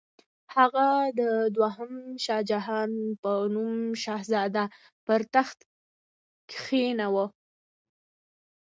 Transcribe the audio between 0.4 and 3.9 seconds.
هغه د دوهم شاهجهان په نوم